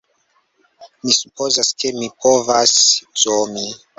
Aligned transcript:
Mi 1.03 1.13
supozas, 1.17 1.69
ke 1.83 1.93
mi 1.99 2.09
povas 2.25 2.75
zomi 3.27 3.71